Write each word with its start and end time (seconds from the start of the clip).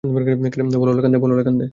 বল, 0.03 1.31
Lokhande. 1.37 1.65